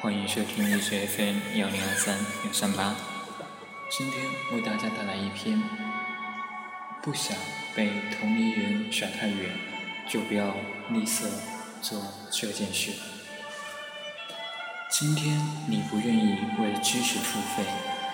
[0.00, 2.94] 欢迎收听荔枝 FM 幺零二三幺三八。
[3.90, 5.60] 今天为大家带来一篇：
[7.02, 7.36] 不想
[7.74, 9.50] 被同龄人甩太远，
[10.08, 10.54] 就不要
[10.90, 11.24] 吝啬
[11.82, 12.00] 做
[12.30, 12.92] 这件事。
[14.88, 15.36] 今天
[15.68, 17.64] 你不愿意为知识付费，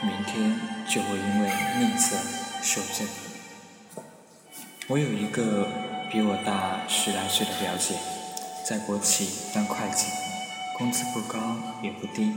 [0.01, 0.59] 明天
[0.89, 1.49] 就会因为
[1.81, 2.17] 吝啬
[2.63, 3.07] 受罪。
[4.87, 5.69] 我有一个
[6.11, 7.95] 比我大十来岁的表姐，
[8.67, 10.07] 在国企当会计，
[10.77, 12.33] 工资不高也不低，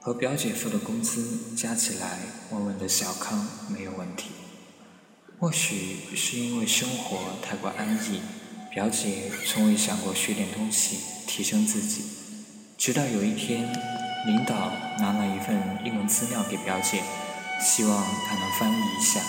[0.00, 2.18] 和表姐夫的工资加起来
[2.50, 4.30] 稳稳的小康没有问题。
[5.40, 8.20] 或许是因为生活太过安逸，
[8.72, 12.04] 表姐从未想过学点东西提升自己。
[12.76, 13.72] 直到有一天，
[14.26, 17.02] 领导拿了一份英文资料给表姐，
[17.60, 19.20] 希望她能翻译一下，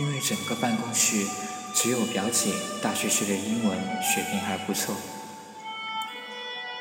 [0.00, 1.26] 因为整个办公室。
[1.74, 4.96] 只有表姐大学时的英文水平还不错，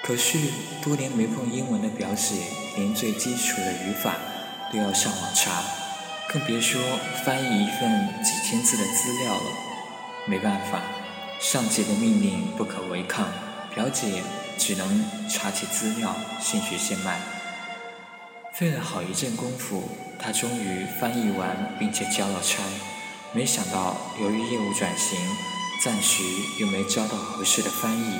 [0.05, 0.37] 可是
[0.83, 2.35] 多年没碰英文的表姐，
[2.77, 4.13] 连最基础的语法
[4.71, 5.63] 都要上网查，
[6.29, 6.79] 更别说
[7.25, 9.51] 翻译一份几千字的资料了。
[10.27, 10.79] 没办法，
[11.41, 13.27] 上级的命令不可违抗，
[13.73, 14.21] 表姐
[14.59, 17.19] 只能查起资料，现学现卖。
[18.53, 22.61] 费了好一阵功夫，她终于翻译完，并且交了差。
[23.33, 25.17] 没想到，由于业务转型，
[25.83, 26.21] 暂时
[26.61, 28.19] 又没招到合适的翻译，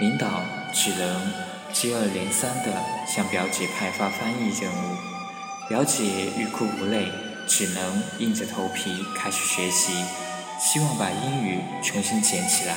[0.00, 0.42] 领导
[0.82, 1.30] 只能
[1.74, 2.72] 接二连三地
[3.06, 4.96] 向表姐派发翻译任务。
[5.68, 6.02] 表姐
[6.38, 7.12] 欲哭无泪，
[7.46, 9.92] 只能硬着头皮开始学习，
[10.58, 12.74] 希望把英语重新捡起来。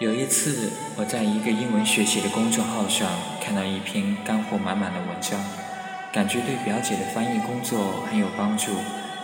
[0.00, 3.08] 有一次，我在一个英文学习的公众号上
[3.40, 5.40] 看到一篇干货满满的文章，
[6.12, 8.72] 感觉对表姐的翻译工作很有帮助。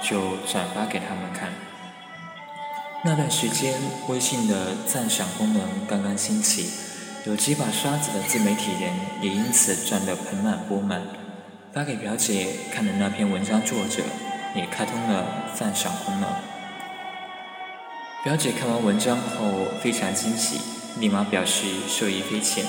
[0.06, 1.48] 就转发给他们看。
[3.04, 3.72] 那段时间，
[4.06, 6.70] 微信的赞赏功能刚刚兴起，
[7.26, 11.00] 有几把刷子的自媒体人也因此赚得盆满钵满。
[11.72, 14.02] 发给表姐看的那篇文章作者
[14.54, 16.28] 也开通了赞赏功能。
[18.22, 20.60] 表姐看完文章后非常惊喜，
[21.00, 22.62] 立马表示受益匪浅。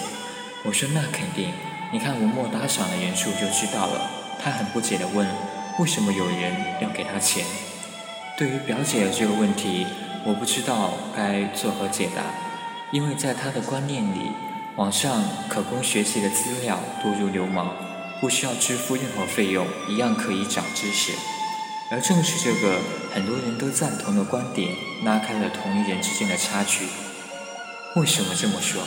[0.64, 1.52] 我说那肯定，
[1.92, 4.10] 你看文末打赏的人数就知道了。
[4.42, 5.28] 她很不解地问。
[5.80, 7.44] 为什么有人要给他钱？
[8.38, 9.86] 对于表姐的这个问题，
[10.24, 12.24] 我不知道该作何解答。
[12.92, 14.32] 因为在她的观念里，
[14.78, 17.74] 网上可供学习的资料多如牛毛，
[18.20, 21.14] 不需要支付任何费用，一样可以长知识。
[21.90, 22.82] 而正是这个
[23.14, 24.76] 很多人都赞同的观点，
[25.06, 26.88] 拉开了同龄人之间的差距。
[27.96, 28.82] 为什么这么说？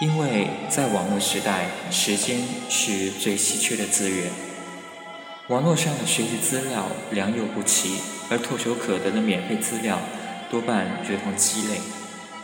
[0.00, 4.32] 因为在网络时代，时间是最稀缺的资源。
[5.46, 10.00] 网络上的学习资料良莠不齐，而唾手可得的免费资料
[10.50, 11.80] 多半如同鸡肋，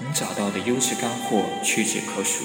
[0.01, 2.45] 能找到的优质干货屈指可数。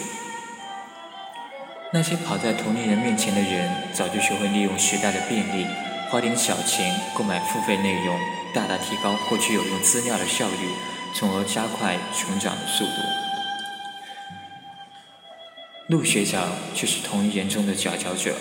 [1.94, 5.66] 那些跑在同龄人面前的人，早就学会利用时代的便利，
[6.10, 8.20] 花点小钱购买付费内容，
[8.54, 10.56] 大大提高获取有用资料的效率，
[11.14, 12.92] 从而加快成长的速度。
[15.88, 18.36] 陆学长却是同龄人中的佼佼者，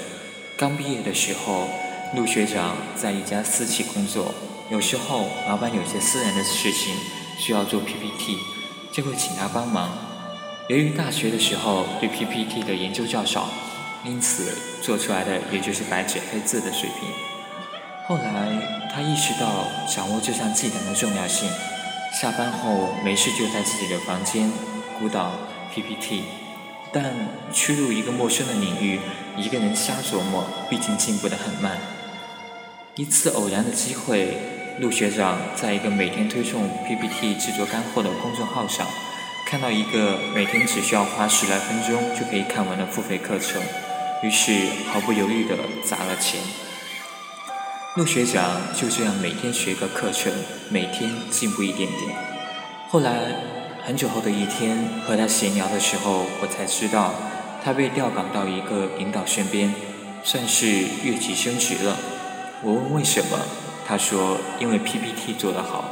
[0.56, 1.68] 刚毕业的时候。
[2.14, 4.32] 陆学长在一家私企工作，
[4.70, 6.94] 有时候老板有些私人的事情
[7.36, 8.38] 需要做 PPT，
[8.96, 9.90] 就会请他帮忙。
[10.68, 13.50] 由于大学的时候对 PPT 的研究较少，
[14.02, 17.10] 因此做出来的也就是白纸黑字的水平。
[18.06, 21.46] 后来他意识到掌握这项技能的重要性，
[22.18, 24.50] 下班后没事就在自己的房间
[24.98, 25.32] 鼓捣
[25.74, 26.22] PPT。
[26.90, 27.12] 但
[27.52, 28.98] 去入一个陌生的领域，
[29.36, 31.76] 一个人瞎琢磨，毕竟进步得很慢。
[32.94, 38.86] 一次偶然的机会，陆学长在一个每天推送 PPT 制作干货的公众号上，
[39.46, 43.62] 看到一个每天只需要花十来分钟就可以看完的付费课程，
[44.22, 44.52] 于是
[44.92, 46.38] 毫不犹豫地砸了钱。
[47.96, 50.30] 陆学长就这样每天学个课程，
[50.68, 52.14] 每天进步一点点。
[52.90, 53.14] 后来
[53.82, 54.76] 很久后的一天
[55.06, 57.14] 和他闲聊的时候，我才知道
[57.64, 59.74] 他被调岗到一个领导身边，
[60.22, 60.66] 算是
[61.02, 61.96] 越级升职了。
[62.62, 63.38] 我问为什么，
[63.86, 65.84] 他说因为 PPT 做得好，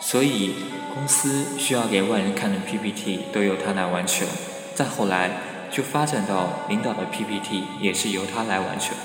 [0.00, 0.56] 所以
[0.92, 4.26] 公司需要给外人看的 PPT 都由他来完成。
[4.74, 5.30] 再后来
[5.70, 8.96] 就发展到领导的 PPT 也是由他来完成。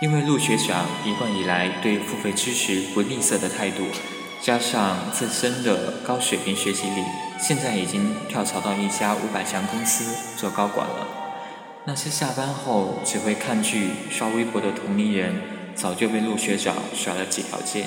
[0.00, 3.82] 因为陆学长一贯以来对付费知识不吝啬的态度，
[4.40, 7.02] 加上自身的高水平学习力，
[7.38, 11.06] 现在已经跳槽到一家五百强公司做高管了。
[11.86, 15.59] 那些下班后只会看剧、刷微博的同龄人。
[15.80, 17.86] 早就被陆学长甩了几条街。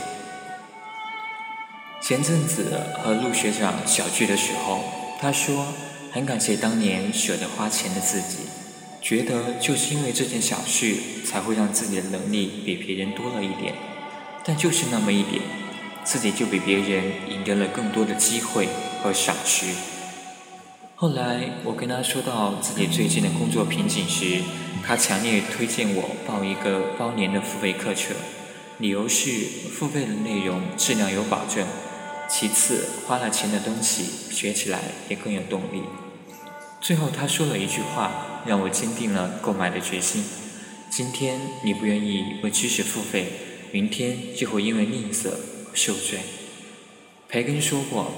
[2.01, 4.83] 前阵子和陆学长小聚的时候，
[5.21, 5.67] 他说
[6.11, 8.39] 很感谢当年舍得花钱的自己，
[8.99, 13.75] 觉得就是因为这件小事才会让自己的能力比别人多了一点，
[14.43, 15.43] 但就是那么一点，
[16.03, 18.67] 自己就比别人赢得了更多的机会
[19.03, 19.67] 和赏识。
[20.95, 24.41] 后来我跟他说到自己最近的工作瓶颈时，
[24.85, 28.13] 他强烈推荐我报一个包年的付费课程，
[28.79, 29.29] 理由是
[29.71, 31.65] 付费的内容质量有保证，
[32.29, 35.83] 其次花了钱的东西学起来也更有动力。
[36.81, 40.21] 最后他说了一句话，让我坚定了购买的决心：
[40.89, 43.31] 今天你不愿意为知识付费，
[43.71, 46.19] 明天就会因为吝啬而受罪。
[47.29, 48.11] 培根说过，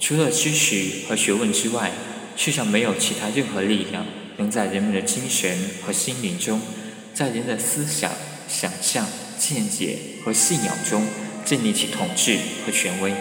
[0.00, 1.92] 除了知识和学问之外，
[2.36, 4.04] 世上没有其他任何力量
[4.40, 5.54] 能在人们的精神
[5.84, 6.62] 和心灵中，
[7.12, 8.10] 在人的思想、
[8.48, 9.06] 想象、
[9.38, 11.06] 见解和信仰中
[11.44, 13.12] 建立起统治和权威。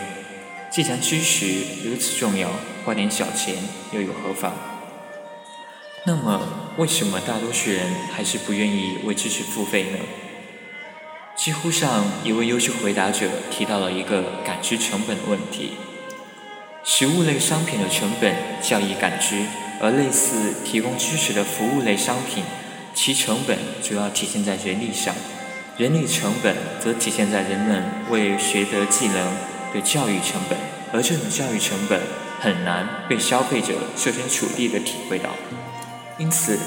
[0.71, 1.45] 既然知识
[1.83, 2.49] 如此重要，
[2.85, 3.55] 花点小钱
[3.91, 4.53] 又有何妨？
[6.05, 9.99] 那么，为什么大多数人还是不愿意为知识付费呢？
[11.35, 15.71] 知乎上一位优秀回答者提到了一个感知成本的问题。
[16.85, 19.43] 实物类商品的成本较易感知，
[19.79, 22.43] 而类似提供知识的服务类商品，
[22.93, 25.15] 其成本主要体现在人力上，
[25.77, 29.15] 人力成本则体现在人们为学得技能
[29.73, 30.57] 的教育成本，
[30.91, 32.01] 而这种教育成本
[32.39, 35.29] 很难被消费者设身处地地体会到。
[36.17, 36.59] 因此，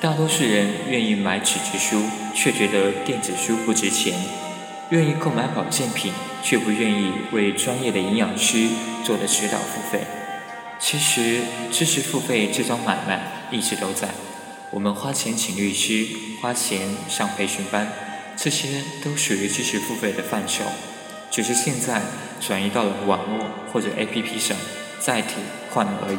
[0.00, 2.02] 大多数人愿意买纸质书，
[2.34, 4.12] 却觉得电子书不值钱；
[4.90, 6.12] 愿意购买保健品。
[6.40, 8.68] 却不愿意为专业的营养师
[9.04, 10.06] 做的指导付费。
[10.80, 11.40] 其实，
[11.72, 14.08] 知识付费这桩买卖一直都在。
[14.70, 16.06] 我们花钱请律师，
[16.40, 17.90] 花钱上培训班，
[18.36, 20.62] 这些都属于知识付费的范畴，
[21.30, 22.00] 只是现在
[22.40, 24.56] 转移到了网络或者 APP 上，
[25.00, 25.34] 载体
[25.70, 26.18] 换了而已。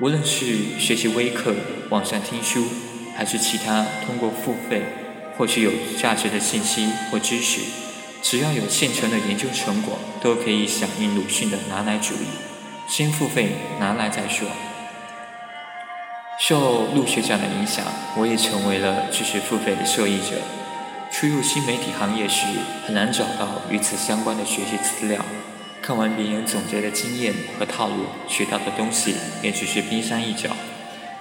[0.00, 1.54] 无论是学习微课、
[1.90, 2.64] 网上听书，
[3.14, 4.82] 还是其他通过付费
[5.36, 5.70] 获取有
[6.00, 7.60] 价值的信息或知识。
[8.22, 12.26] 只要有现成的研究成果，都可以响应鲁迅的拿来主义，
[12.90, 14.48] 先付费拿来再说。
[16.40, 17.84] 受陆学长的影响，
[18.16, 20.38] 我也成为了知识付费的受益者。
[21.08, 22.46] 初入新媒体行业时，
[22.84, 25.24] 很难找到与此相关的学习资料，
[25.80, 30.50] 看完别人总结的经验和套路，学到的东西也只是冰山一角。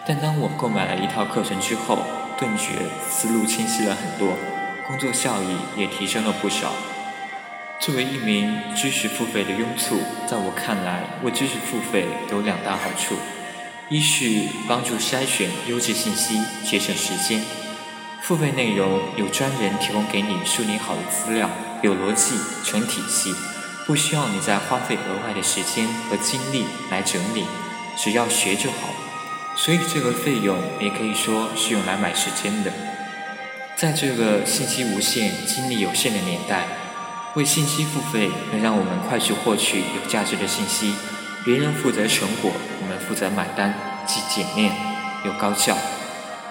[0.08, 2.00] 但当我购买了一套课程之后，
[2.40, 2.72] 顿觉
[3.08, 4.34] 思路清晰了很多。
[4.88, 6.72] 工作效益也提升了不少。
[7.80, 13.16] 作为一名知识付费的拥簇，在我看来，为知识付费有两大好处：
[13.88, 17.40] 一是帮助筛选优质信息，节省时间；
[18.22, 21.50] 付费内容有专人提供给你梳理好的资料，
[21.82, 22.36] 有逻辑、
[22.66, 23.34] 成体系，
[23.88, 27.46] 不需要你再花费额外的时间和精力来整理，
[27.98, 28.90] 只要学就好。
[29.56, 32.74] 所以，这个费用也可以说是用来买时间的。
[33.78, 36.66] 在这个信息无限、精力有限的年代，
[37.40, 40.94] 为信息付费能让我们快速获取有价值的信息。
[41.46, 42.52] 别人负责成果，
[42.82, 43.74] 我们负责买单，
[44.06, 44.74] 既简练
[45.24, 45.78] 又高效。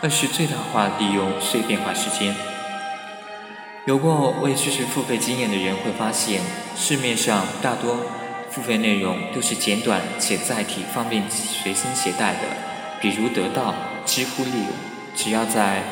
[0.01, 2.35] 二是最大化利用碎片化时间。
[3.85, 6.41] 有过为知识付费经验的人会发现，
[6.75, 8.07] 市面上大多
[8.51, 12.41] 付费内容都是简短且载体方便随身携带的，
[12.99, 13.75] 比如得到、
[14.07, 14.69] 知乎利用，
[15.15, 15.83] 只要在。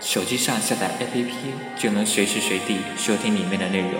[0.00, 1.30] 手机上下载 APP
[1.78, 3.92] 就能随时随地收听里面的内容，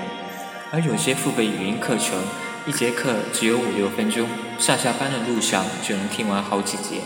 [0.73, 2.19] 而有些付费语音课程，
[2.67, 4.27] 一节课只有五六分钟，
[4.59, 7.03] 上下班的路上就能听完好几节，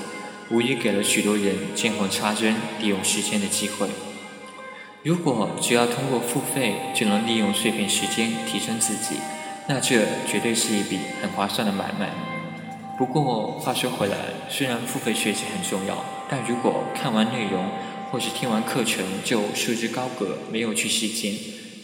[0.50, 3.88] 无疑给了许多人见缝插针利用时间的机会。
[5.02, 9.16] 如果只要通过付费就能利用碎片时间提升自己，
[9.66, 12.11] 那这绝对是一笔很划算的买卖。
[12.96, 14.16] 不过话说回来，
[14.49, 17.68] 虽然付费学习很重要，但如果看完内容，
[18.12, 21.35] 或是听完课程就束之高阁，没有去实践，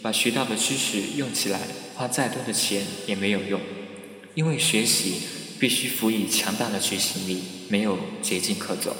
[0.03, 1.61] 把学到的知识用起来，
[1.95, 3.59] 花再多的钱也没有用，
[4.35, 5.21] 因为学习
[5.57, 8.93] 必须辅以强大的执行力，没有捷径可走。